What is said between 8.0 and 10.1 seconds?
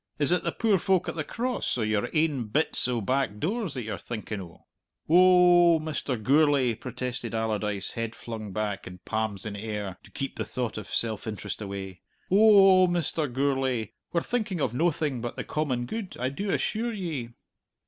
flung back, and palms in air, to